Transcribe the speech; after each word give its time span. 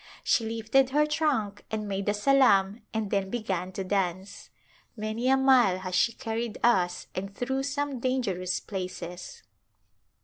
She 0.23 0.43
lifted 0.49 0.89
her 0.89 1.05
trunk 1.05 1.63
and 1.69 1.87
made 1.87 2.09
a 2.09 2.13
salam 2.15 2.81
and 2.91 3.11
then 3.11 3.29
began 3.29 3.71
to 3.73 3.83
dance. 3.83 4.49
Many 4.95 5.27
a 5.29 5.37
mile 5.37 5.77
has 5.77 5.93
she 5.93 6.13
carried 6.13 6.57
us 6.63 7.05
and 7.13 7.35
through 7.37 7.61
some 7.61 7.99
dangerous 7.99 8.59
places. 8.59 9.43